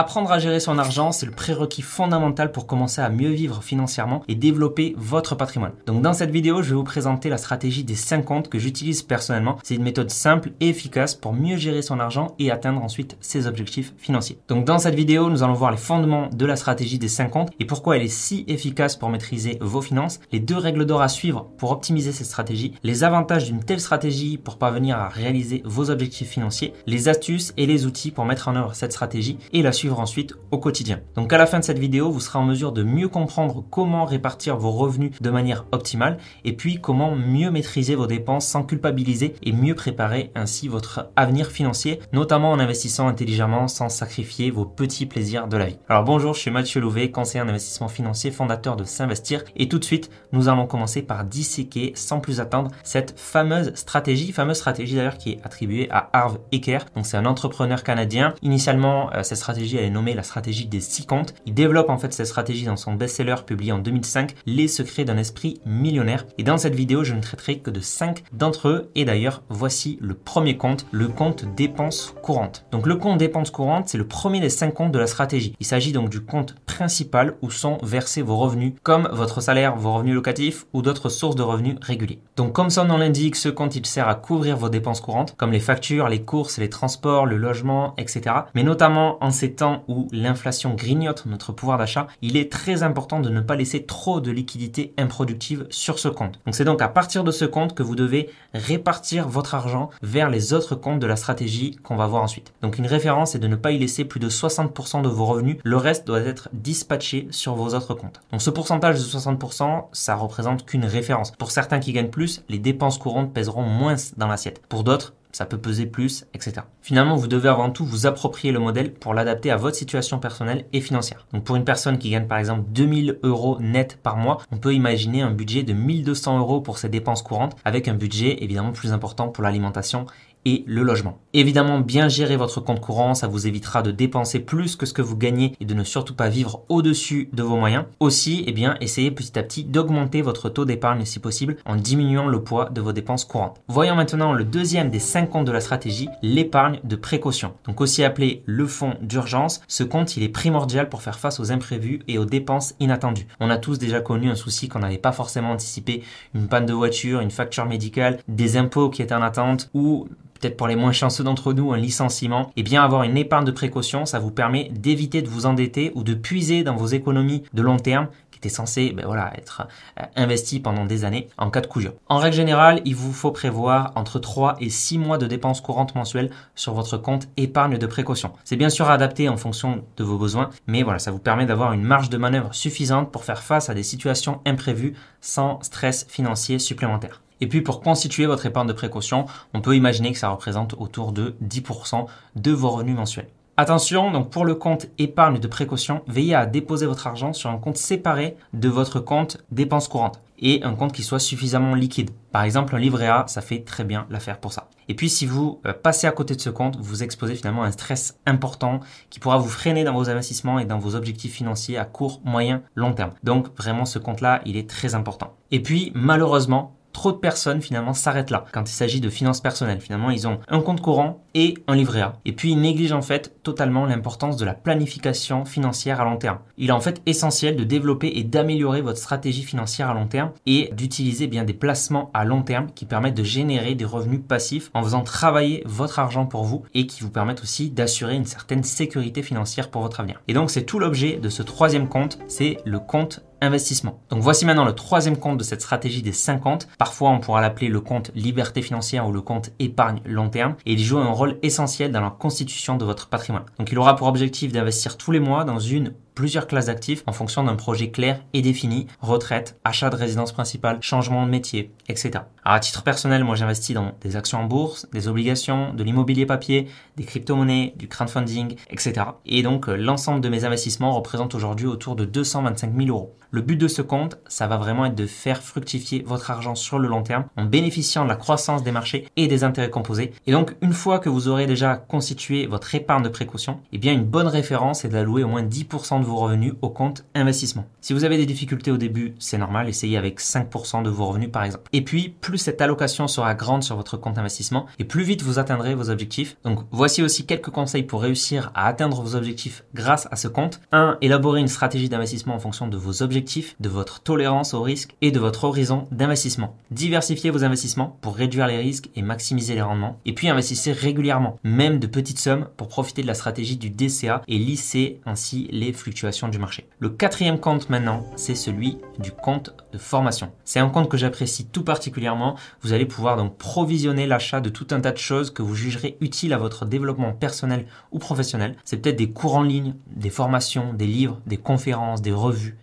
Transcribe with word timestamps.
Apprendre 0.00 0.32
à 0.32 0.38
gérer 0.38 0.60
son 0.60 0.78
argent, 0.78 1.12
c'est 1.12 1.26
le 1.26 1.32
prérequis 1.32 1.82
fondamental 1.82 2.52
pour 2.52 2.66
commencer 2.66 3.02
à 3.02 3.10
mieux 3.10 3.32
vivre 3.32 3.62
financièrement 3.62 4.22
et 4.28 4.34
développer 4.34 4.94
votre 4.96 5.34
patrimoine. 5.34 5.74
Donc 5.84 6.00
dans 6.00 6.14
cette 6.14 6.30
vidéo, 6.30 6.62
je 6.62 6.70
vais 6.70 6.76
vous 6.76 6.84
présenter 6.84 7.28
la 7.28 7.36
stratégie 7.36 7.84
des 7.84 7.96
5 7.96 8.24
comptes 8.24 8.48
que 8.48 8.58
j'utilise 8.58 9.02
personnellement. 9.02 9.58
C'est 9.62 9.74
une 9.74 9.82
méthode 9.82 10.08
simple 10.08 10.52
et 10.60 10.70
efficace 10.70 11.14
pour 11.14 11.34
mieux 11.34 11.58
gérer 11.58 11.82
son 11.82 12.00
argent 12.00 12.34
et 12.38 12.50
atteindre 12.50 12.82
ensuite 12.82 13.18
ses 13.20 13.46
objectifs 13.46 13.92
financiers. 13.98 14.38
Donc 14.48 14.64
dans 14.64 14.78
cette 14.78 14.94
vidéo, 14.94 15.28
nous 15.28 15.42
allons 15.42 15.52
voir 15.52 15.70
les 15.70 15.76
fondements 15.76 16.30
de 16.32 16.46
la 16.46 16.56
stratégie 16.56 16.98
des 16.98 17.08
5 17.08 17.28
comptes 17.28 17.50
et 17.60 17.66
pourquoi 17.66 17.96
elle 17.96 18.02
est 18.02 18.08
si 18.08 18.46
efficace 18.48 18.96
pour 18.96 19.10
maîtriser 19.10 19.58
vos 19.60 19.82
finances, 19.82 20.18
les 20.32 20.40
deux 20.40 20.56
règles 20.56 20.86
d'or 20.86 21.02
à 21.02 21.10
suivre 21.10 21.50
pour 21.58 21.72
optimiser 21.72 22.12
cette 22.12 22.26
stratégie, 22.26 22.72
les 22.84 23.04
avantages 23.04 23.44
d'une 23.44 23.62
telle 23.62 23.80
stratégie 23.80 24.38
pour 24.38 24.56
parvenir 24.56 24.96
à 24.96 25.08
réaliser 25.08 25.60
vos 25.66 25.90
objectifs 25.90 26.30
financiers, 26.30 26.72
les 26.86 27.10
astuces 27.10 27.52
et 27.58 27.66
les 27.66 27.84
outils 27.84 28.12
pour 28.12 28.24
mettre 28.24 28.48
en 28.48 28.56
œuvre 28.56 28.74
cette 28.74 28.92
stratégie 28.92 29.36
et 29.52 29.60
la 29.60 29.72
suivre 29.72 29.89
ensuite 29.98 30.34
au 30.52 30.58
quotidien. 30.58 31.00
Donc 31.16 31.32
à 31.32 31.38
la 31.38 31.46
fin 31.46 31.58
de 31.58 31.64
cette 31.64 31.78
vidéo, 31.78 32.10
vous 32.10 32.20
serez 32.20 32.38
en 32.38 32.44
mesure 32.44 32.70
de 32.70 32.82
mieux 32.82 33.08
comprendre 33.08 33.64
comment 33.70 34.04
répartir 34.04 34.56
vos 34.56 34.70
revenus 34.70 35.12
de 35.20 35.30
manière 35.30 35.64
optimale 35.72 36.18
et 36.44 36.52
puis 36.52 36.80
comment 36.80 37.16
mieux 37.16 37.50
maîtriser 37.50 37.94
vos 37.94 38.06
dépenses 38.06 38.46
sans 38.46 38.62
culpabiliser 38.62 39.34
et 39.42 39.52
mieux 39.52 39.74
préparer 39.74 40.30
ainsi 40.34 40.68
votre 40.68 41.10
avenir 41.16 41.48
financier, 41.48 42.00
notamment 42.12 42.52
en 42.52 42.60
investissant 42.60 43.08
intelligemment 43.08 43.66
sans 43.66 43.88
sacrifier 43.88 44.50
vos 44.50 44.64
petits 44.64 45.06
plaisirs 45.06 45.48
de 45.48 45.56
la 45.56 45.66
vie. 45.66 45.78
Alors 45.88 46.04
bonjour, 46.04 46.34
je 46.34 46.40
suis 46.40 46.50
Mathieu 46.50 46.80
Louvet, 46.80 47.10
conseiller 47.10 47.42
en 47.42 47.48
investissement 47.48 47.88
financier, 47.88 48.30
fondateur 48.30 48.76
de 48.76 48.84
S'investir 48.84 49.42
et 49.56 49.68
tout 49.68 49.78
de 49.78 49.84
suite, 49.84 50.10
nous 50.32 50.48
allons 50.48 50.66
commencer 50.66 51.02
par 51.02 51.24
disséquer 51.24 51.92
sans 51.94 52.20
plus 52.20 52.40
attendre 52.40 52.70
cette 52.82 53.18
fameuse 53.18 53.74
stratégie, 53.74 54.32
fameuse 54.32 54.58
stratégie 54.58 54.96
d'ailleurs 54.96 55.18
qui 55.18 55.32
est 55.32 55.40
attribuée 55.44 55.88
à 55.90 56.10
Harv 56.12 56.38
Eker. 56.52 56.86
Donc 56.94 57.06
c'est 57.06 57.16
un 57.16 57.26
entrepreneur 57.26 57.82
canadien. 57.82 58.34
Initialement, 58.42 59.10
euh, 59.14 59.22
cette 59.22 59.38
stratégie 59.38 59.76
est 59.84 59.90
nommée 59.90 60.14
la 60.14 60.22
stratégie 60.22 60.66
des 60.66 60.80
six 60.80 61.06
comptes. 61.06 61.34
Il 61.46 61.54
développe 61.54 61.90
en 61.90 61.98
fait 61.98 62.12
cette 62.12 62.26
stratégie 62.26 62.64
dans 62.64 62.76
son 62.76 62.94
best-seller 62.94 63.36
publié 63.46 63.72
en 63.72 63.78
2005, 63.78 64.34
Les 64.46 64.68
secrets 64.68 65.04
d'un 65.04 65.16
esprit 65.16 65.60
millionnaire. 65.66 66.26
Et 66.38 66.42
dans 66.42 66.58
cette 66.58 66.74
vidéo, 66.74 67.04
je 67.04 67.14
ne 67.14 67.20
traiterai 67.20 67.58
que 67.58 67.70
de 67.70 67.80
cinq 67.80 68.24
d'entre 68.32 68.68
eux. 68.68 68.90
Et 68.94 69.04
d'ailleurs, 69.04 69.42
voici 69.48 69.98
le 70.00 70.14
premier 70.14 70.56
compte, 70.56 70.86
le 70.90 71.08
compte 71.08 71.44
dépenses 71.56 72.14
courantes. 72.22 72.64
Donc 72.72 72.86
le 72.86 72.96
compte 72.96 73.18
dépenses 73.18 73.50
courantes, 73.50 73.88
c'est 73.88 73.98
le 73.98 74.06
premier 74.06 74.40
des 74.40 74.50
cinq 74.50 74.74
comptes 74.74 74.92
de 74.92 74.98
la 74.98 75.06
stratégie. 75.06 75.54
Il 75.60 75.66
s'agit 75.66 75.92
donc 75.92 76.10
du 76.10 76.20
compte 76.20 76.54
principal 76.66 77.34
où 77.42 77.50
sont 77.50 77.78
versés 77.82 78.22
vos 78.22 78.36
revenus, 78.36 78.74
comme 78.82 79.08
votre 79.12 79.40
salaire, 79.40 79.76
vos 79.76 79.94
revenus 79.94 80.14
locatifs 80.14 80.66
ou 80.72 80.82
d'autres 80.82 81.08
sources 81.08 81.36
de 81.36 81.42
revenus 81.42 81.76
réguliers. 81.80 82.20
Donc 82.36 82.52
comme 82.52 82.70
son 82.70 82.84
nom 82.84 82.98
l'indique, 82.98 83.36
ce 83.36 83.48
compte 83.48 83.76
il 83.76 83.86
sert 83.86 84.08
à 84.08 84.14
couvrir 84.14 84.56
vos 84.56 84.68
dépenses 84.68 85.00
courantes, 85.00 85.34
comme 85.36 85.52
les 85.52 85.60
factures, 85.60 86.08
les 86.08 86.22
courses, 86.22 86.58
les 86.58 86.70
transports, 86.70 87.26
le 87.26 87.36
logement, 87.36 87.94
etc. 87.98 88.36
Mais 88.54 88.62
notamment 88.62 89.22
en 89.22 89.30
ces 89.30 89.54
où 89.88 90.08
l'inflation 90.12 90.74
grignote 90.74 91.26
notre 91.26 91.52
pouvoir 91.52 91.78
d'achat, 91.78 92.06
il 92.22 92.36
est 92.36 92.50
très 92.50 92.82
important 92.82 93.20
de 93.20 93.28
ne 93.28 93.40
pas 93.40 93.56
laisser 93.56 93.84
trop 93.84 94.20
de 94.20 94.30
liquidités 94.30 94.94
improductives 94.98 95.66
sur 95.70 95.98
ce 95.98 96.08
compte. 96.08 96.40
Donc 96.46 96.54
c'est 96.54 96.64
donc 96.64 96.82
à 96.82 96.88
partir 96.88 97.24
de 97.24 97.30
ce 97.30 97.44
compte 97.44 97.74
que 97.74 97.82
vous 97.82 97.96
devez 97.96 98.30
répartir 98.54 99.28
votre 99.28 99.54
argent 99.54 99.90
vers 100.02 100.30
les 100.30 100.52
autres 100.52 100.74
comptes 100.74 101.00
de 101.00 101.06
la 101.06 101.16
stratégie 101.16 101.76
qu'on 101.82 101.96
va 101.96 102.06
voir 102.06 102.22
ensuite. 102.22 102.52
Donc 102.62 102.78
une 102.78 102.86
référence 102.86 103.34
est 103.34 103.38
de 103.38 103.48
ne 103.48 103.56
pas 103.56 103.72
y 103.72 103.78
laisser 103.78 104.04
plus 104.04 104.20
de 104.20 104.28
60% 104.28 105.02
de 105.02 105.08
vos 105.08 105.26
revenus, 105.26 105.58
le 105.62 105.76
reste 105.76 106.06
doit 106.06 106.20
être 106.20 106.48
dispatché 106.52 107.28
sur 107.30 107.54
vos 107.54 107.74
autres 107.74 107.94
comptes. 107.94 108.20
Donc 108.32 108.42
ce 108.42 108.50
pourcentage 108.50 108.98
de 108.98 109.04
60%, 109.04 109.86
ça 109.92 110.14
représente 110.14 110.64
qu'une 110.64 110.84
référence. 110.84 111.32
Pour 111.32 111.50
certains 111.50 111.80
qui 111.80 111.92
gagnent 111.92 112.10
plus, 112.10 112.42
les 112.48 112.58
dépenses 112.58 112.98
courantes 112.98 113.32
pèseront 113.32 113.62
moins 113.62 113.96
dans 114.16 114.28
l'assiette. 114.28 114.62
Pour 114.68 114.84
d'autres, 114.84 115.14
ça 115.32 115.46
peut 115.46 115.58
peser 115.58 115.86
plus, 115.86 116.26
etc. 116.34 116.62
Finalement, 116.82 117.16
vous 117.16 117.28
devez 117.28 117.48
avant 117.48 117.70
tout 117.70 117.84
vous 117.84 118.06
approprier 118.06 118.52
le 118.52 118.58
modèle 118.58 118.92
pour 118.92 119.14
l'adapter 119.14 119.50
à 119.50 119.56
votre 119.56 119.76
situation 119.76 120.18
personnelle 120.18 120.66
et 120.72 120.80
financière. 120.80 121.26
Donc 121.32 121.44
pour 121.44 121.56
une 121.56 121.64
personne 121.64 121.98
qui 121.98 122.10
gagne 122.10 122.26
par 122.26 122.38
exemple 122.38 122.64
2000 122.68 123.18
euros 123.22 123.58
net 123.60 123.98
par 124.02 124.16
mois, 124.16 124.38
on 124.50 124.58
peut 124.58 124.74
imaginer 124.74 125.22
un 125.22 125.30
budget 125.30 125.62
de 125.62 125.72
1200 125.72 126.38
euros 126.38 126.60
pour 126.60 126.78
ses 126.78 126.88
dépenses 126.88 127.22
courantes 127.22 127.56
avec 127.64 127.88
un 127.88 127.94
budget 127.94 128.42
évidemment 128.42 128.72
plus 128.72 128.92
important 128.92 129.28
pour 129.28 129.44
l'alimentation 129.44 130.06
et 130.44 130.64
le 130.66 130.82
logement. 130.82 131.18
Évidemment, 131.32 131.78
bien 131.78 132.08
gérer 132.08 132.36
votre 132.36 132.60
compte 132.60 132.80
courant, 132.80 133.14
ça 133.14 133.28
vous 133.28 133.46
évitera 133.46 133.82
de 133.82 133.90
dépenser 133.90 134.40
plus 134.40 134.74
que 134.76 134.86
ce 134.86 134.92
que 134.92 135.02
vous 135.02 135.16
gagnez 135.16 135.54
et 135.60 135.64
de 135.64 135.74
ne 135.74 135.84
surtout 135.84 136.14
pas 136.14 136.28
vivre 136.28 136.62
au-dessus 136.68 137.28
de 137.32 137.42
vos 137.42 137.56
moyens. 137.56 137.84
Aussi, 138.00 138.44
eh 138.46 138.52
bien, 138.52 138.76
essayez 138.80 139.10
petit 139.10 139.38
à 139.38 139.42
petit 139.42 139.64
d'augmenter 139.64 140.22
votre 140.22 140.48
taux 140.48 140.64
d'épargne 140.64 141.04
si 141.04 141.18
possible 141.18 141.56
en 141.66 141.76
diminuant 141.76 142.26
le 142.26 142.42
poids 142.42 142.68
de 142.70 142.80
vos 142.80 142.92
dépenses 142.92 143.24
courantes. 143.24 143.60
Voyons 143.68 143.94
maintenant 143.94 144.32
le 144.32 144.44
deuxième 144.44 144.90
des 144.90 144.98
cinq 144.98 145.30
comptes 145.30 145.46
de 145.46 145.52
la 145.52 145.60
stratégie, 145.60 146.08
l'épargne 146.22 146.80
de 146.84 146.96
précaution. 146.96 147.52
Donc 147.66 147.80
aussi 147.80 148.02
appelé 148.02 148.42
le 148.46 148.66
fonds 148.66 148.94
d'urgence, 149.02 149.60
ce 149.68 149.84
compte 149.84 150.16
il 150.16 150.22
est 150.22 150.28
primordial 150.28 150.88
pour 150.88 151.02
faire 151.02 151.18
face 151.18 151.38
aux 151.38 151.52
imprévus 151.52 152.00
et 152.08 152.18
aux 152.18 152.24
dépenses 152.24 152.74
inattendues. 152.80 153.26
On 153.38 153.50
a 153.50 153.58
tous 153.58 153.78
déjà 153.78 154.00
connu 154.00 154.30
un 154.30 154.34
souci 154.34 154.68
qu'on 154.68 154.80
n'avait 154.80 154.98
pas 154.98 155.12
forcément 155.12 155.52
anticipé, 155.52 156.02
une 156.34 156.48
panne 156.48 156.66
de 156.66 156.72
voiture, 156.72 157.20
une 157.20 157.30
facture 157.30 157.66
médicale, 157.66 158.18
des 158.28 158.56
impôts 158.56 158.90
qui 158.90 159.02
étaient 159.02 159.14
en 159.14 159.22
attente 159.22 159.70
ou 159.74 160.08
peut-être 160.40 160.56
pour 160.56 160.68
les 160.68 160.76
moins 160.76 160.92
chanceux 160.92 161.24
d'entre 161.24 161.52
nous, 161.52 161.72
un 161.72 161.76
licenciement, 161.76 162.48
et 162.48 162.60
eh 162.60 162.62
bien 162.62 162.82
avoir 162.82 163.02
une 163.02 163.16
épargne 163.16 163.44
de 163.44 163.50
précaution, 163.50 164.06
ça 164.06 164.18
vous 164.18 164.30
permet 164.30 164.70
d'éviter 164.72 165.22
de 165.22 165.28
vous 165.28 165.46
endetter 165.46 165.92
ou 165.94 166.02
de 166.02 166.14
puiser 166.14 166.62
dans 166.62 166.76
vos 166.76 166.86
économies 166.86 167.42
de 167.52 167.62
long 167.62 167.78
terme 167.78 168.08
qui 168.30 168.38
étaient 168.38 168.48
censées 168.48 168.92
ben 168.92 169.04
voilà, 169.06 169.32
être 169.36 169.66
euh, 169.98 170.04
investies 170.16 170.60
pendant 170.60 170.86
des 170.86 171.04
années 171.04 171.28
en 171.36 171.50
cas 171.50 171.60
de 171.60 171.66
coup. 171.66 171.80
En 172.08 172.18
règle 172.18 172.36
générale, 172.36 172.80
il 172.84 172.94
vous 172.94 173.12
faut 173.12 173.30
prévoir 173.30 173.92
entre 173.94 174.18
3 174.18 174.56
et 174.60 174.70
6 174.70 174.98
mois 174.98 175.18
de 175.18 175.26
dépenses 175.26 175.60
courantes 175.60 175.94
mensuelles 175.94 176.30
sur 176.54 176.74
votre 176.74 176.98
compte 176.98 177.28
épargne 177.36 177.78
de 177.78 177.86
précaution. 177.86 178.32
C'est 178.44 178.56
bien 178.56 178.70
sûr 178.70 178.90
adapté 178.90 179.28
en 179.28 179.36
fonction 179.36 179.84
de 179.96 180.04
vos 180.04 180.18
besoins, 180.18 180.50
mais 180.66 180.82
voilà, 180.82 180.98
ça 180.98 181.10
vous 181.10 181.18
permet 181.18 181.46
d'avoir 181.46 181.72
une 181.72 181.82
marge 181.82 182.10
de 182.10 182.18
manœuvre 182.18 182.54
suffisante 182.54 183.10
pour 183.10 183.24
faire 183.24 183.42
face 183.42 183.70
à 183.70 183.74
des 183.74 183.82
situations 183.82 184.40
imprévues 184.46 184.94
sans 185.20 185.62
stress 185.62 186.06
financier 186.08 186.58
supplémentaire. 186.58 187.22
Et 187.40 187.48
puis 187.48 187.62
pour 187.62 187.80
constituer 187.80 188.26
votre 188.26 188.46
épargne 188.46 188.68
de 188.68 188.72
précaution, 188.72 189.26
on 189.54 189.60
peut 189.60 189.76
imaginer 189.76 190.12
que 190.12 190.18
ça 190.18 190.30
représente 190.30 190.74
autour 190.78 191.12
de 191.12 191.36
10% 191.42 192.06
de 192.36 192.50
vos 192.52 192.70
revenus 192.70 192.96
mensuels. 192.96 193.28
Attention, 193.56 194.10
donc 194.10 194.30
pour 194.30 194.46
le 194.46 194.54
compte 194.54 194.86
épargne 194.96 195.38
de 195.38 195.46
précaution, 195.46 196.00
veillez 196.06 196.34
à 196.34 196.46
déposer 196.46 196.86
votre 196.86 197.06
argent 197.06 197.34
sur 197.34 197.50
un 197.50 197.58
compte 197.58 197.76
séparé 197.76 198.36
de 198.54 198.70
votre 198.70 199.00
compte 199.00 199.36
dépenses 199.50 199.86
courantes 199.86 200.22
et 200.38 200.62
un 200.62 200.74
compte 200.74 200.92
qui 200.92 201.02
soit 201.02 201.18
suffisamment 201.18 201.74
liquide. 201.74 202.10
Par 202.32 202.44
exemple, 202.44 202.74
un 202.74 202.78
livret 202.78 203.08
A, 203.08 203.26
ça 203.28 203.42
fait 203.42 203.58
très 203.58 203.84
bien 203.84 204.06
l'affaire 204.08 204.38
pour 204.38 204.54
ça. 204.54 204.70
Et 204.88 204.94
puis 204.94 205.10
si 205.10 205.26
vous 205.26 205.60
euh, 205.66 205.74
passez 205.74 206.06
à 206.06 206.12
côté 206.12 206.34
de 206.34 206.40
ce 206.40 206.48
compte, 206.48 206.78
vous 206.80 207.02
exposez 207.02 207.34
finalement 207.34 207.62
un 207.62 207.70
stress 207.70 208.18
important 208.24 208.80
qui 209.10 209.20
pourra 209.20 209.36
vous 209.36 209.50
freiner 209.50 209.84
dans 209.84 209.92
vos 209.92 210.08
investissements 210.08 210.58
et 210.58 210.64
dans 210.64 210.78
vos 210.78 210.96
objectifs 210.96 211.34
financiers 211.34 211.76
à 211.76 211.84
court, 211.84 212.22
moyen, 212.24 212.62
long 212.74 212.94
terme. 212.94 213.10
Donc 213.24 213.54
vraiment 213.58 213.84
ce 213.84 213.98
compte-là, 213.98 214.40
il 214.46 214.56
est 214.56 214.70
très 214.70 214.94
important. 214.94 215.34
Et 215.50 215.60
puis 215.60 215.92
malheureusement, 215.94 216.79
trop 216.92 217.12
de 217.12 217.18
personnes 217.18 217.62
finalement 217.62 217.94
s'arrêtent 217.94 218.30
là 218.30 218.44
quand 218.52 218.68
il 218.68 218.72
s'agit 218.72 219.00
de 219.00 219.10
finances 219.10 219.40
personnelles. 219.40 219.80
Finalement, 219.80 220.10
ils 220.10 220.26
ont 220.26 220.40
un 220.48 220.60
compte 220.60 220.80
courant 220.80 221.24
et 221.34 221.54
un 221.66 221.76
livret 221.76 222.00
A. 222.00 222.18
Et 222.24 222.32
puis 222.32 222.52
ils 222.52 222.60
négligent 222.60 222.92
en 222.92 223.02
fait 223.02 223.42
totalement 223.42 223.86
l'importance 223.86 224.36
de 224.36 224.44
la 224.44 224.54
planification 224.54 225.44
financière 225.44 226.00
à 226.00 226.04
long 226.04 226.16
terme. 226.16 226.38
Il 226.58 226.68
est 226.68 226.72
en 226.72 226.80
fait 226.80 227.00
essentiel 227.06 227.56
de 227.56 227.64
développer 227.64 228.12
et 228.14 228.24
d'améliorer 228.24 228.80
votre 228.82 228.98
stratégie 228.98 229.42
financière 229.42 229.88
à 229.88 229.94
long 229.94 230.06
terme 230.06 230.32
et 230.46 230.70
d'utiliser 230.72 231.26
bien 231.26 231.44
des 231.44 231.54
placements 231.54 232.10
à 232.14 232.24
long 232.24 232.42
terme 232.42 232.68
qui 232.74 232.84
permettent 232.84 233.16
de 233.16 233.24
générer 233.24 233.74
des 233.74 233.84
revenus 233.84 234.20
passifs 234.26 234.70
en 234.74 234.82
faisant 234.82 235.02
travailler 235.02 235.62
votre 235.66 235.98
argent 235.98 236.26
pour 236.26 236.44
vous 236.44 236.64
et 236.74 236.86
qui 236.86 237.02
vous 237.02 237.10
permettent 237.10 237.42
aussi 237.42 237.70
d'assurer 237.70 238.16
une 238.16 238.24
certaine 238.24 238.62
sécurité 238.62 239.22
financière 239.22 239.70
pour 239.70 239.82
votre 239.82 240.00
avenir. 240.00 240.20
Et 240.28 240.34
donc 240.34 240.50
c'est 240.50 240.64
tout 240.64 240.78
l'objet 240.78 241.16
de 241.16 241.28
ce 241.28 241.42
troisième 241.42 241.88
compte, 241.88 242.18
c'est 242.28 242.58
le 242.64 242.78
compte 242.78 243.22
investissement. 243.40 244.00
Donc 244.10 244.20
voici 244.20 244.44
maintenant 244.44 244.64
le 244.64 244.74
troisième 244.74 245.16
compte 245.16 245.38
de 245.38 245.44
cette 245.44 245.62
stratégie 245.62 246.02
des 246.02 246.12
50. 246.12 246.68
Parfois 246.78 247.10
on 247.10 247.20
pourra 247.20 247.40
l'appeler 247.40 247.68
le 247.68 247.80
compte 247.80 248.10
liberté 248.14 248.62
financière 248.62 249.08
ou 249.08 249.12
le 249.12 249.20
compte 249.20 249.50
épargne 249.58 250.00
long 250.04 250.28
terme 250.28 250.56
et 250.66 250.72
il 250.72 250.80
joue 250.80 250.98
un 250.98 251.10
rôle 251.20 251.36
essentiel 251.42 251.92
dans 251.92 252.00
la 252.00 252.10
constitution 252.10 252.76
de 252.76 252.84
votre 252.84 253.08
patrimoine. 253.08 253.44
Donc 253.58 253.70
il 253.70 253.78
aura 253.78 253.94
pour 253.94 254.06
objectif 254.06 254.52
d'investir 254.52 254.96
tous 254.96 255.12
les 255.12 255.20
mois 255.20 255.44
dans 255.44 255.58
une 255.58 255.92
plusieurs 256.20 256.46
classes 256.46 256.66
d'actifs 256.66 257.02
en 257.06 257.12
fonction 257.12 257.44
d'un 257.44 257.56
projet 257.56 257.90
clair 257.90 258.20
et 258.34 258.42
défini, 258.42 258.86
retraite, 259.00 259.58
achat 259.64 259.88
de 259.88 259.96
résidence 259.96 260.32
principale, 260.32 260.76
changement 260.82 261.24
de 261.24 261.30
métier, 261.30 261.72
etc. 261.88 262.24
Alors 262.44 262.56
à 262.56 262.60
titre 262.60 262.82
personnel, 262.82 263.24
moi 263.24 263.36
j'investis 263.36 263.74
dans 263.74 263.92
des 264.02 264.16
actions 264.16 264.40
en 264.40 264.44
bourse, 264.44 264.86
des 264.92 265.08
obligations, 265.08 265.72
de 265.72 265.82
l'immobilier 265.82 266.26
papier, 266.26 266.68
des 266.98 267.04
crypto-monnaies, 267.04 267.72
du 267.78 267.88
crowdfunding, 267.88 268.56
etc. 268.68 269.06
Et 269.24 269.42
donc 269.42 269.70
euh, 269.70 269.76
l'ensemble 269.76 270.20
de 270.20 270.28
mes 270.28 270.44
investissements 270.44 270.92
représente 270.92 271.34
aujourd'hui 271.34 271.66
autour 271.66 271.96
de 271.96 272.04
225 272.04 272.70
000 272.76 272.88
euros. 272.88 273.14
Le 273.30 273.42
but 273.42 273.56
de 273.56 273.68
ce 273.68 273.80
compte, 273.80 274.18
ça 274.26 274.48
va 274.48 274.56
vraiment 274.56 274.86
être 274.86 274.96
de 274.96 275.06
faire 275.06 275.40
fructifier 275.42 276.02
votre 276.04 276.32
argent 276.32 276.56
sur 276.56 276.78
le 276.80 276.88
long 276.88 277.04
terme 277.04 277.26
en 277.36 277.44
bénéficiant 277.44 278.02
de 278.02 278.08
la 278.08 278.16
croissance 278.16 278.64
des 278.64 278.72
marchés 278.72 279.06
et 279.16 279.28
des 279.28 279.44
intérêts 279.44 279.70
composés. 279.70 280.12
Et 280.26 280.32
donc 280.32 280.56
une 280.60 280.72
fois 280.72 280.98
que 280.98 281.08
vous 281.08 281.28
aurez 281.28 281.46
déjà 281.46 281.76
constitué 281.76 282.46
votre 282.46 282.74
épargne 282.74 283.04
de 283.04 283.08
précaution, 283.08 283.60
eh 283.72 283.78
bien 283.78 283.92
une 283.92 284.04
bonne 284.04 284.26
référence 284.26 284.84
est 284.84 284.88
d'allouer 284.88 285.22
au 285.22 285.28
moins 285.28 285.44
10% 285.44 286.00
de 286.00 286.04
revenus 286.16 286.54
au 286.62 286.70
compte 286.70 287.04
investissement. 287.14 287.66
Si 287.80 287.92
vous 287.92 288.04
avez 288.04 288.16
des 288.16 288.26
difficultés 288.26 288.70
au 288.70 288.76
début, 288.76 289.14
c'est 289.18 289.38
normal, 289.38 289.68
essayez 289.68 289.96
avec 289.96 290.20
5% 290.20 290.82
de 290.82 290.90
vos 290.90 291.06
revenus 291.06 291.30
par 291.30 291.44
exemple. 291.44 291.68
Et 291.72 291.82
puis, 291.82 292.14
plus 292.20 292.38
cette 292.38 292.60
allocation 292.60 293.08
sera 293.08 293.34
grande 293.34 293.62
sur 293.62 293.76
votre 293.76 293.96
compte 293.96 294.18
investissement 294.18 294.66
et 294.78 294.84
plus 294.84 295.02
vite 295.02 295.22
vous 295.22 295.38
atteindrez 295.38 295.74
vos 295.74 295.90
objectifs. 295.90 296.36
Donc 296.44 296.60
voici 296.70 297.02
aussi 297.02 297.26
quelques 297.26 297.50
conseils 297.50 297.82
pour 297.82 298.02
réussir 298.02 298.50
à 298.54 298.66
atteindre 298.66 299.02
vos 299.02 299.16
objectifs 299.16 299.64
grâce 299.74 300.08
à 300.10 300.16
ce 300.16 300.28
compte. 300.28 300.60
1. 300.72 300.98
Élaborer 301.00 301.40
une 301.40 301.48
stratégie 301.48 301.88
d'investissement 301.88 302.34
en 302.34 302.40
fonction 302.40 302.68
de 302.68 302.76
vos 302.76 303.02
objectifs, 303.02 303.56
de 303.60 303.68
votre 303.68 304.00
tolérance 304.00 304.54
au 304.54 304.62
risque 304.62 304.94
et 305.00 305.10
de 305.10 305.20
votre 305.20 305.44
horizon 305.44 305.86
d'investissement. 305.90 306.56
Diversifiez 306.70 307.30
vos 307.30 307.44
investissements 307.44 307.98
pour 308.00 308.16
réduire 308.16 308.46
les 308.46 308.58
risques 308.58 308.90
et 308.94 309.02
maximiser 309.02 309.54
les 309.54 309.62
rendements. 309.62 309.98
Et 310.04 310.14
puis 310.14 310.28
investissez 310.28 310.72
régulièrement, 310.72 311.38
même 311.42 311.78
de 311.78 311.86
petites 311.86 312.18
sommes 312.18 312.48
pour 312.56 312.68
profiter 312.68 313.02
de 313.02 313.06
la 313.06 313.14
stratégie 313.14 313.56
du 313.56 313.70
DCA 313.70 314.22
et 314.28 314.38
lisser 314.38 315.00
ainsi 315.06 315.48
les 315.50 315.72
du 315.90 316.38
marché. 316.38 316.68
Le 316.78 316.88
quatrième 316.88 317.38
compte 317.38 317.68
maintenant, 317.68 318.06
c'est 318.16 318.34
celui 318.34 318.78
du 318.98 319.12
compte 319.12 319.54
de 319.72 319.78
formation. 319.78 320.32
C'est 320.44 320.60
un 320.60 320.68
compte 320.68 320.88
que 320.88 320.96
j'apprécie 320.96 321.46
tout 321.46 321.64
particulièrement. 321.64 322.36
Vous 322.62 322.72
allez 322.72 322.86
pouvoir 322.86 323.16
donc 323.16 323.36
provisionner 323.36 324.06
l'achat 324.06 324.40
de 324.40 324.48
tout 324.48 324.66
un 324.70 324.80
tas 324.80 324.92
de 324.92 324.98
choses 324.98 325.30
que 325.30 325.42
vous 325.42 325.54
jugerez 325.54 325.96
utiles 326.00 326.32
à 326.32 326.38
votre 326.38 326.64
développement 326.64 327.12
personnel 327.12 327.66
ou 327.92 327.98
professionnel. 327.98 328.56
C'est 328.64 328.78
peut-être 328.78 328.96
des 328.96 329.10
cours 329.10 329.36
en 329.36 329.42
ligne, 329.42 329.74
des 329.94 330.10
formations, 330.10 330.72
des 330.72 330.86
livres, 330.86 331.20
des 331.26 331.36
conférences, 331.36 332.02
des 332.02 332.12
revues, 332.12 332.56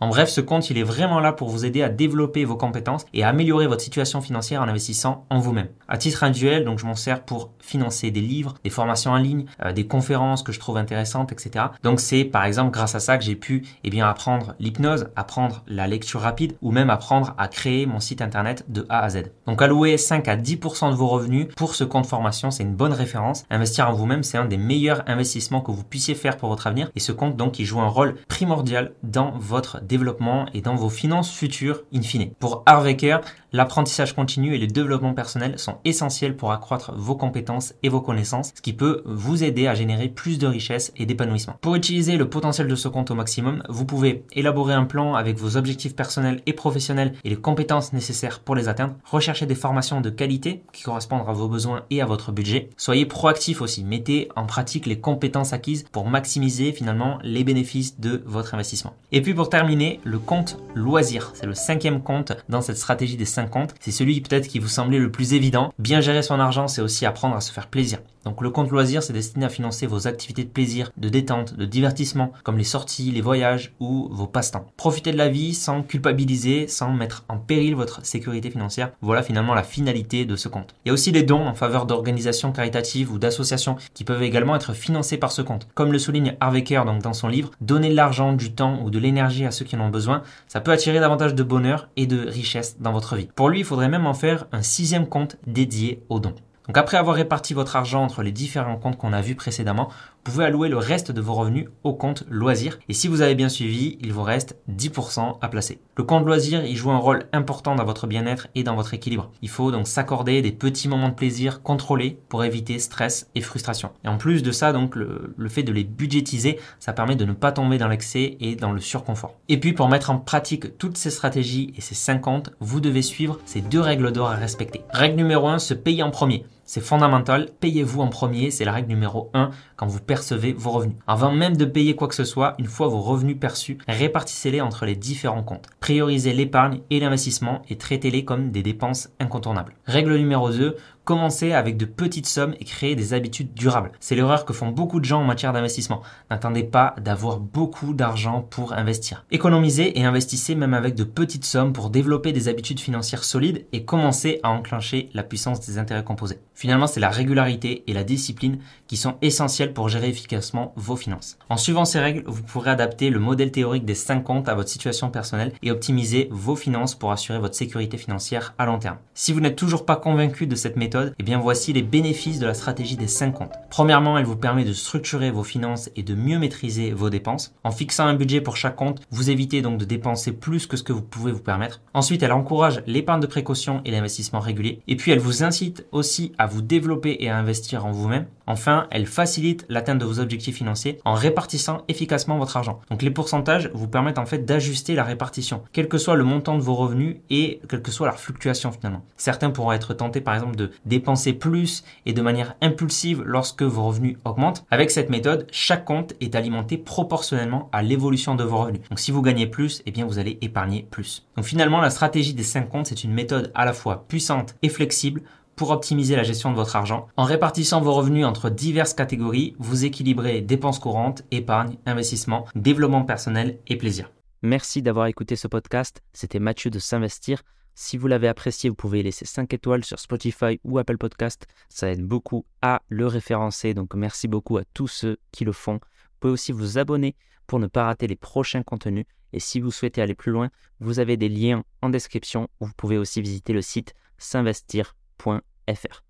en 0.00 0.08
bref, 0.08 0.28
ce 0.28 0.40
compte, 0.40 0.70
il 0.70 0.78
est 0.78 0.82
vraiment 0.82 1.20
là 1.20 1.32
pour 1.32 1.48
vous 1.48 1.64
aider 1.64 1.82
à 1.82 1.88
développer 1.88 2.44
vos 2.44 2.56
compétences 2.56 3.06
et 3.14 3.24
améliorer 3.24 3.66
votre 3.66 3.80
situation 3.80 4.20
financière 4.20 4.60
en 4.60 4.68
investissant 4.68 5.26
en 5.30 5.38
vous-même. 5.38 5.68
À 5.88 5.98
titre 5.98 6.24
individuel, 6.24 6.64
donc 6.64 6.78
je 6.78 6.86
m'en 6.86 6.94
sers 6.94 7.22
pour 7.22 7.50
financer 7.58 8.10
des 8.10 8.20
livres, 8.20 8.54
des 8.64 8.70
formations 8.70 9.12
en 9.12 9.16
ligne, 9.16 9.46
euh, 9.64 9.72
des 9.72 9.86
conférences 9.86 10.42
que 10.42 10.52
je 10.52 10.60
trouve 10.60 10.76
intéressantes, 10.76 11.32
etc. 11.32 11.66
Donc 11.82 12.00
c'est 12.00 12.24
par 12.24 12.44
exemple 12.44 12.70
grâce 12.70 12.94
à 12.94 13.00
ça 13.00 13.18
que 13.18 13.24
j'ai 13.24 13.36
pu 13.36 13.64
eh 13.84 14.00
apprendre 14.00 14.54
l'hypnose, 14.60 15.08
apprendre 15.16 15.62
la 15.66 15.86
lecture 15.86 16.20
rapide 16.20 16.56
ou 16.60 16.70
même 16.70 16.90
apprendre 16.90 17.34
à 17.38 17.48
créer 17.48 17.86
mon 17.86 18.00
site 18.00 18.20
internet 18.20 18.64
de 18.68 18.84
A 18.88 19.00
à 19.00 19.10
Z. 19.10 19.32
Donc 19.46 19.62
allouer 19.62 19.96
5 19.96 20.28
à 20.28 20.36
10% 20.36 20.90
de 20.90 20.94
vos 20.94 21.06
revenus 21.06 21.48
pour 21.56 21.74
ce 21.74 21.84
compte 21.84 22.06
formation, 22.06 22.50
c'est 22.50 22.62
une 22.62 22.74
bonne 22.74 22.92
référence. 22.92 23.44
Investir 23.50 23.88
en 23.88 23.94
vous-même, 23.94 24.22
c'est 24.22 24.38
un 24.38 24.44
des 24.44 24.58
meilleurs 24.58 25.02
investissements 25.08 25.60
que 25.60 25.70
vous 25.70 25.84
puissiez 25.84 26.14
faire 26.14 26.36
pour 26.36 26.48
votre 26.48 26.66
avenir 26.66 26.90
et 26.94 27.00
ce 27.00 27.12
compte 27.12 27.36
donc 27.36 27.58
il 27.58 27.64
joue 27.64 27.80
un 27.80 27.88
rôle 27.88 28.16
primordial 28.28 28.92
dans 29.02 29.32
votre 29.46 29.80
développement 29.80 30.46
et 30.52 30.60
dans 30.60 30.74
vos 30.74 30.90
finances 30.90 31.30
futures 31.30 31.82
in 31.94 32.02
fine. 32.02 32.30
Pour 32.38 32.62
Harvecker, 32.66 33.18
l'apprentissage 33.52 34.14
continu 34.14 34.54
et 34.54 34.58
le 34.58 34.66
développement 34.66 35.14
personnel 35.14 35.58
sont 35.58 35.78
essentiels 35.84 36.36
pour 36.36 36.52
accroître 36.52 36.92
vos 36.96 37.14
compétences 37.14 37.74
et 37.82 37.88
vos 37.88 38.00
connaissances, 38.00 38.52
ce 38.54 38.60
qui 38.60 38.72
peut 38.72 39.02
vous 39.06 39.44
aider 39.44 39.66
à 39.66 39.74
générer 39.74 40.08
plus 40.08 40.38
de 40.38 40.46
richesse 40.46 40.92
et 40.96 41.06
d'épanouissement. 41.06 41.56
Pour 41.60 41.76
utiliser 41.76 42.16
le 42.16 42.28
potentiel 42.28 42.66
de 42.66 42.74
ce 42.74 42.88
compte 42.88 43.10
au 43.10 43.14
maximum, 43.14 43.62
vous 43.68 43.86
pouvez 43.86 44.24
élaborer 44.32 44.74
un 44.74 44.84
plan 44.84 45.14
avec 45.14 45.38
vos 45.38 45.56
objectifs 45.56 45.94
personnels 45.94 46.42
et 46.46 46.52
professionnels 46.52 47.14
et 47.24 47.30
les 47.30 47.36
compétences 47.36 47.92
nécessaires 47.92 48.40
pour 48.40 48.56
les 48.56 48.68
atteindre, 48.68 48.94
rechercher 49.04 49.46
des 49.46 49.54
formations 49.54 50.00
de 50.00 50.10
qualité 50.10 50.62
qui 50.72 50.82
correspondent 50.82 51.28
à 51.28 51.32
vos 51.32 51.48
besoins 51.48 51.84
et 51.90 52.02
à 52.02 52.06
votre 52.06 52.32
budget. 52.32 52.70
Soyez 52.76 53.06
proactif 53.06 53.62
aussi, 53.62 53.84
mettez 53.84 54.28
en 54.34 54.44
pratique 54.44 54.86
les 54.86 55.00
compétences 55.00 55.52
acquises 55.52 55.84
pour 55.92 56.06
maximiser 56.06 56.72
finalement 56.72 57.18
les 57.22 57.44
bénéfices 57.44 58.00
de 58.00 58.22
votre 58.26 58.54
investissement. 58.54 58.94
Et 59.12 59.22
puis 59.22 59.32
pour 59.36 59.50
terminer, 59.50 60.00
le 60.02 60.18
compte 60.18 60.58
loisir. 60.74 61.30
C'est 61.34 61.46
le 61.46 61.54
cinquième 61.54 62.02
compte 62.02 62.32
dans 62.48 62.62
cette 62.62 62.78
stratégie 62.78 63.16
des 63.16 63.24
cinq 63.24 63.50
comptes. 63.50 63.74
C'est 63.80 63.90
celui 63.90 64.20
peut-être 64.20 64.48
qui 64.48 64.58
vous 64.58 64.68
semblait 64.68 64.98
le 64.98 65.12
plus 65.12 65.34
évident. 65.34 65.72
Bien 65.78 66.00
gérer 66.00 66.22
son 66.22 66.40
argent, 66.40 66.68
c'est 66.68 66.82
aussi 66.82 67.06
apprendre 67.06 67.36
à 67.36 67.40
se 67.40 67.52
faire 67.52 67.68
plaisir. 67.68 67.98
Donc 68.24 68.42
le 68.42 68.50
compte 68.50 68.70
loisir, 68.70 69.04
c'est 69.04 69.12
destiné 69.12 69.46
à 69.46 69.48
financer 69.48 69.86
vos 69.86 70.08
activités 70.08 70.42
de 70.42 70.48
plaisir, 70.48 70.90
de 70.96 71.08
détente, 71.08 71.54
de 71.54 71.64
divertissement, 71.64 72.32
comme 72.42 72.58
les 72.58 72.64
sorties, 72.64 73.12
les 73.12 73.20
voyages 73.20 73.72
ou 73.78 74.08
vos 74.10 74.26
passe-temps. 74.26 74.66
Profitez 74.76 75.12
de 75.12 75.16
la 75.16 75.28
vie 75.28 75.54
sans 75.54 75.82
culpabiliser, 75.82 76.66
sans 76.66 76.90
mettre 76.90 77.24
en 77.28 77.38
péril 77.38 77.76
votre 77.76 78.04
sécurité 78.04 78.50
financière. 78.50 78.90
Voilà 79.00 79.22
finalement 79.22 79.54
la 79.54 79.62
finalité 79.62 80.24
de 80.24 80.34
ce 80.34 80.48
compte. 80.48 80.74
Il 80.84 80.88
y 80.88 80.90
a 80.90 80.94
aussi 80.94 81.12
les 81.12 81.22
dons 81.22 81.46
en 81.46 81.54
faveur 81.54 81.86
d'organisations 81.86 82.50
caritatives 82.50 83.12
ou 83.12 83.18
d'associations 83.18 83.76
qui 83.94 84.02
peuvent 84.02 84.24
également 84.24 84.56
être 84.56 84.72
financés 84.72 85.18
par 85.18 85.30
ce 85.30 85.42
compte. 85.42 85.68
Comme 85.74 85.92
le 85.92 86.00
souligne 86.00 86.34
Harvecker 86.40 86.82
donc 86.84 87.02
dans 87.02 87.12
son 87.12 87.28
livre, 87.28 87.52
donner 87.60 87.90
de 87.90 87.94
l'argent, 87.94 88.32
du 88.32 88.52
temps 88.52 88.80
ou 88.82 88.90
de 88.90 88.98
l'énergie 88.98 89.15
à 89.20 89.50
ceux 89.50 89.64
qui 89.64 89.76
en 89.76 89.80
ont 89.80 89.88
besoin, 89.88 90.22
ça 90.48 90.60
peut 90.60 90.72
attirer 90.72 91.00
davantage 91.00 91.34
de 91.34 91.42
bonheur 91.42 91.88
et 91.96 92.06
de 92.06 92.26
richesse 92.28 92.76
dans 92.80 92.92
votre 92.92 93.16
vie. 93.16 93.28
Pour 93.34 93.48
lui, 93.48 93.60
il 93.60 93.64
faudrait 93.64 93.88
même 93.88 94.06
en 94.06 94.14
faire 94.14 94.46
un 94.52 94.62
sixième 94.62 95.06
compte 95.06 95.36
dédié 95.46 96.02
aux 96.08 96.20
dons. 96.20 96.34
Donc 96.66 96.78
après 96.78 96.96
avoir 96.96 97.16
réparti 97.16 97.54
votre 97.54 97.76
argent 97.76 98.02
entre 98.02 98.22
les 98.22 98.32
différents 98.32 98.76
comptes 98.76 98.98
qu'on 98.98 99.12
a 99.12 99.20
vus 99.20 99.36
précédemment, 99.36 99.88
pouvez 100.26 100.46
allouer 100.46 100.68
le 100.68 100.76
reste 100.76 101.12
de 101.12 101.20
vos 101.20 101.34
revenus 101.34 101.68
au 101.84 101.94
compte 101.94 102.24
loisir. 102.28 102.80
Et 102.88 102.94
si 102.94 103.06
vous 103.06 103.20
avez 103.20 103.36
bien 103.36 103.48
suivi, 103.48 103.96
il 104.00 104.12
vous 104.12 104.24
reste 104.24 104.56
10% 104.68 105.38
à 105.40 105.48
placer. 105.48 105.78
Le 105.96 106.02
compte 106.02 106.26
loisir, 106.26 106.64
il 106.64 106.74
joue 106.74 106.90
un 106.90 106.98
rôle 106.98 107.28
important 107.32 107.76
dans 107.76 107.84
votre 107.84 108.08
bien-être 108.08 108.48
et 108.56 108.64
dans 108.64 108.74
votre 108.74 108.92
équilibre. 108.92 109.30
Il 109.40 109.48
faut 109.48 109.70
donc 109.70 109.86
s'accorder 109.86 110.42
des 110.42 110.50
petits 110.50 110.88
moments 110.88 111.10
de 111.10 111.14
plaisir 111.14 111.62
contrôlés 111.62 112.18
pour 112.28 112.42
éviter 112.42 112.80
stress 112.80 113.30
et 113.36 113.40
frustration. 113.40 113.90
Et 114.04 114.08
en 114.08 114.18
plus 114.18 114.42
de 114.42 114.50
ça, 114.50 114.72
donc 114.72 114.96
le, 114.96 115.32
le 115.36 115.48
fait 115.48 115.62
de 115.62 115.72
les 115.72 115.84
budgétiser, 115.84 116.58
ça 116.80 116.92
permet 116.92 117.14
de 117.14 117.24
ne 117.24 117.32
pas 117.32 117.52
tomber 117.52 117.78
dans 117.78 117.86
l'excès 117.86 118.36
et 118.40 118.56
dans 118.56 118.72
le 118.72 118.80
surconfort. 118.80 119.36
Et 119.48 119.60
puis 119.60 119.74
pour 119.74 119.88
mettre 119.88 120.10
en 120.10 120.18
pratique 120.18 120.76
toutes 120.76 120.96
ces 120.96 121.10
stratégies 121.10 121.72
et 121.76 121.80
ces 121.80 121.94
50, 121.94 122.50
vous 122.58 122.80
devez 122.80 123.02
suivre 123.02 123.38
ces 123.44 123.60
deux 123.60 123.80
règles 123.80 124.10
d'or 124.10 124.30
à 124.30 124.34
respecter. 124.34 124.82
Règle 124.90 125.18
numéro 125.18 125.46
1, 125.46 125.60
se 125.60 125.74
payer 125.74 126.02
en 126.02 126.10
premier. 126.10 126.44
C'est 126.68 126.80
fondamental, 126.80 127.48
payez-vous 127.60 128.00
en 128.00 128.08
premier, 128.08 128.50
c'est 128.50 128.64
la 128.64 128.72
règle 128.72 128.88
numéro 128.88 129.30
1 129.34 129.50
quand 129.76 129.86
vous 129.86 130.00
percevez 130.00 130.52
vos 130.52 130.72
revenus. 130.72 130.96
Avant 131.06 131.30
même 131.30 131.56
de 131.56 131.64
payer 131.64 131.94
quoi 131.94 132.08
que 132.08 132.14
ce 132.16 132.24
soit, 132.24 132.56
une 132.58 132.66
fois 132.66 132.88
vos 132.88 133.00
revenus 133.00 133.38
perçus, 133.38 133.78
répartissez-les 133.86 134.60
entre 134.60 134.84
les 134.84 134.96
différents 134.96 135.44
comptes. 135.44 135.68
Priorisez 135.78 136.32
l'épargne 136.32 136.80
et 136.90 136.98
l'investissement 136.98 137.62
et 137.68 137.78
traitez-les 137.78 138.24
comme 138.24 138.50
des 138.50 138.64
dépenses 138.64 139.10
incontournables. 139.20 139.74
Règle 139.86 140.16
numéro 140.16 140.50
2, 140.50 140.74
Commencez 141.06 141.52
avec 141.52 141.76
de 141.76 141.84
petites 141.84 142.26
sommes 142.26 142.56
et 142.58 142.64
créer 142.64 142.96
des 142.96 143.14
habitudes 143.14 143.54
durables. 143.54 143.92
C'est 144.00 144.16
l'erreur 144.16 144.44
que 144.44 144.52
font 144.52 144.72
beaucoup 144.72 144.98
de 144.98 145.04
gens 145.04 145.20
en 145.20 145.24
matière 145.24 145.52
d'investissement. 145.52 146.02
N'attendez 146.32 146.64
pas 146.64 146.96
d'avoir 147.00 147.38
beaucoup 147.38 147.94
d'argent 147.94 148.42
pour 148.42 148.72
investir. 148.72 149.24
Économisez 149.30 150.00
et 150.00 150.04
investissez 150.04 150.56
même 150.56 150.74
avec 150.74 150.96
de 150.96 151.04
petites 151.04 151.44
sommes 151.44 151.72
pour 151.72 151.90
développer 151.90 152.32
des 152.32 152.48
habitudes 152.48 152.80
financières 152.80 153.22
solides 153.22 153.66
et 153.72 153.84
commencer 153.84 154.40
à 154.42 154.50
enclencher 154.50 155.08
la 155.14 155.22
puissance 155.22 155.60
des 155.60 155.78
intérêts 155.78 156.02
composés. 156.02 156.40
Finalement, 156.54 156.88
c'est 156.88 156.98
la 156.98 157.10
régularité 157.10 157.84
et 157.86 157.92
la 157.92 158.02
discipline 158.02 158.58
qui 158.88 158.96
sont 158.96 159.14
essentielles 159.22 159.74
pour 159.74 159.88
gérer 159.88 160.08
efficacement 160.08 160.72
vos 160.74 160.96
finances. 160.96 161.38
En 161.48 161.56
suivant 161.56 161.84
ces 161.84 162.00
règles, 162.00 162.24
vous 162.26 162.42
pourrez 162.42 162.70
adapter 162.70 163.10
le 163.10 163.20
modèle 163.20 163.52
théorique 163.52 163.84
des 163.84 163.94
5 163.94 164.24
comptes 164.24 164.48
à 164.48 164.54
votre 164.56 164.70
situation 164.70 165.10
personnelle 165.10 165.52
et 165.62 165.70
optimiser 165.70 166.26
vos 166.32 166.56
finances 166.56 166.96
pour 166.96 167.12
assurer 167.12 167.38
votre 167.38 167.54
sécurité 167.54 167.96
financière 167.96 168.54
à 168.58 168.66
long 168.66 168.80
terme. 168.80 168.98
Si 169.14 169.32
vous 169.32 169.38
n'êtes 169.38 169.54
toujours 169.54 169.86
pas 169.86 169.94
convaincu 169.94 170.48
de 170.48 170.56
cette 170.56 170.76
méthode, 170.76 170.95
et 171.04 171.12
eh 171.18 171.22
bien 171.22 171.38
voici 171.38 171.72
les 171.72 171.82
bénéfices 171.82 172.38
de 172.38 172.46
la 172.46 172.54
stratégie 172.54 172.96
des 172.96 173.08
5 173.08 173.32
comptes. 173.32 173.52
Premièrement, 173.70 174.18
elle 174.18 174.24
vous 174.24 174.36
permet 174.36 174.64
de 174.64 174.72
structurer 174.72 175.30
vos 175.30 175.44
finances 175.44 175.90
et 175.96 176.02
de 176.02 176.14
mieux 176.14 176.38
maîtriser 176.38 176.92
vos 176.92 177.10
dépenses. 177.10 177.54
En 177.64 177.70
fixant 177.70 178.06
un 178.06 178.14
budget 178.14 178.40
pour 178.40 178.56
chaque 178.56 178.76
compte, 178.76 179.02
vous 179.10 179.30
évitez 179.30 179.62
donc 179.62 179.78
de 179.78 179.84
dépenser 179.84 180.32
plus 180.32 180.66
que 180.66 180.76
ce 180.76 180.82
que 180.82 180.92
vous 180.92 181.02
pouvez 181.02 181.32
vous 181.32 181.40
permettre. 181.40 181.80
Ensuite, 181.94 182.22
elle 182.22 182.32
encourage 182.32 182.82
l'épargne 182.86 183.20
de 183.20 183.26
précaution 183.26 183.82
et 183.84 183.90
l'investissement 183.90 184.40
régulier. 184.40 184.80
Et 184.88 184.96
puis, 184.96 185.12
elle 185.12 185.18
vous 185.18 185.42
incite 185.42 185.86
aussi 185.92 186.32
à 186.38 186.46
vous 186.46 186.62
développer 186.62 187.16
et 187.20 187.28
à 187.28 187.36
investir 187.36 187.86
en 187.86 187.92
vous-même. 187.92 188.26
Enfin, 188.46 188.86
elle 188.90 189.06
facilite 189.06 189.66
l'atteinte 189.68 189.98
de 189.98 190.04
vos 190.04 190.20
objectifs 190.20 190.56
financiers 190.56 190.98
en 191.04 191.14
répartissant 191.14 191.82
efficacement 191.88 192.38
votre 192.38 192.56
argent. 192.56 192.80
Donc 192.90 193.02
les 193.02 193.10
pourcentages 193.10 193.70
vous 193.74 193.88
permettent 193.88 194.18
en 194.18 194.26
fait 194.26 194.44
d'ajuster 194.44 194.94
la 194.94 195.04
répartition, 195.04 195.62
quel 195.72 195.88
que 195.88 195.98
soit 195.98 196.14
le 196.14 196.24
montant 196.24 196.56
de 196.56 196.62
vos 196.62 196.74
revenus 196.74 197.16
et 197.30 197.60
quelle 197.68 197.82
que 197.82 197.90
soit 197.90 198.06
leur 198.06 198.20
fluctuation 198.20 198.70
finalement. 198.70 199.04
Certains 199.16 199.50
pourront 199.50 199.72
être 199.72 199.94
tentés 199.94 200.20
par 200.20 200.34
exemple 200.34 200.56
de 200.56 200.70
dépenser 200.86 201.32
plus 201.32 201.84
et 202.06 202.12
de 202.12 202.22
manière 202.22 202.54
impulsive 202.62 203.22
lorsque 203.24 203.62
vos 203.62 203.84
revenus 203.84 204.16
augmentent. 204.24 204.64
Avec 204.70 204.90
cette 204.90 205.10
méthode, 205.10 205.46
chaque 205.50 205.84
compte 205.84 206.14
est 206.20 206.34
alimenté 206.34 206.78
proportionnellement 206.78 207.68
à 207.72 207.82
l'évolution 207.82 208.34
de 208.34 208.44
vos 208.44 208.58
revenus. 208.58 208.82
Donc 208.88 208.98
si 208.98 209.10
vous 209.10 209.22
gagnez 209.22 209.46
plus, 209.46 209.82
eh 209.86 209.90
bien 209.90 210.06
vous 210.06 210.18
allez 210.18 210.38
épargner 210.40 210.86
plus. 210.90 211.26
Donc 211.36 211.44
finalement, 211.44 211.80
la 211.80 211.90
stratégie 211.90 212.34
des 212.34 212.42
5 212.42 212.68
comptes, 212.68 212.86
c'est 212.86 213.04
une 213.04 213.12
méthode 213.12 213.52
à 213.54 213.64
la 213.64 213.72
fois 213.72 214.04
puissante 214.08 214.54
et 214.62 214.68
flexible 214.68 215.22
pour 215.56 215.70
optimiser 215.70 216.16
la 216.16 216.22
gestion 216.22 216.50
de 216.50 216.56
votre 216.56 216.76
argent. 216.76 217.08
En 217.16 217.24
répartissant 217.24 217.80
vos 217.80 217.94
revenus 217.94 218.26
entre 218.26 218.50
diverses 218.50 218.94
catégories, 218.94 219.56
vous 219.58 219.84
équilibrez 219.84 220.42
dépenses 220.42 220.78
courantes, 220.78 221.22
épargne, 221.30 221.76
investissement, 221.86 222.46
développement 222.54 223.04
personnel 223.04 223.58
et 223.66 223.76
plaisir. 223.76 224.10
Merci 224.42 224.82
d'avoir 224.82 225.06
écouté 225.06 225.34
ce 225.34 225.48
podcast. 225.48 226.02
C'était 226.12 226.38
Mathieu 226.38 226.70
de 226.70 226.78
S'investir. 226.78 227.42
Si 227.78 227.98
vous 227.98 228.06
l'avez 228.06 228.26
apprécié, 228.26 228.70
vous 228.70 228.74
pouvez 228.74 229.02
laisser 229.02 229.26
5 229.26 229.52
étoiles 229.52 229.84
sur 229.84 230.00
Spotify 230.00 230.58
ou 230.64 230.78
Apple 230.78 230.96
Podcast. 230.96 231.46
Ça 231.68 231.90
aide 231.90 232.02
beaucoup 232.02 232.46
à 232.62 232.80
le 232.88 233.06
référencer. 233.06 233.74
Donc 233.74 233.94
merci 233.94 234.28
beaucoup 234.28 234.56
à 234.56 234.64
tous 234.72 234.88
ceux 234.88 235.18
qui 235.30 235.44
le 235.44 235.52
font. 235.52 235.74
Vous 235.74 236.18
pouvez 236.18 236.32
aussi 236.32 236.52
vous 236.52 236.78
abonner 236.78 237.14
pour 237.46 237.58
ne 237.58 237.66
pas 237.66 237.84
rater 237.84 238.06
les 238.06 238.16
prochains 238.16 238.62
contenus. 238.62 239.04
Et 239.34 239.40
si 239.40 239.60
vous 239.60 239.70
souhaitez 239.70 240.00
aller 240.00 240.14
plus 240.14 240.32
loin, 240.32 240.48
vous 240.80 241.00
avez 241.00 241.18
des 241.18 241.28
liens 241.28 241.64
en 241.82 241.90
description 241.90 242.48
vous 242.60 242.72
pouvez 242.78 242.96
aussi 242.96 243.20
visiter 243.20 243.52
le 243.52 243.60
site 243.60 243.94
s'investir.fr. 244.16 246.02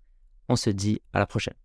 On 0.47 0.55
se 0.55 0.69
dit 0.69 1.01
à 1.11 1.19
la 1.19 1.27
prochaine. 1.27 1.57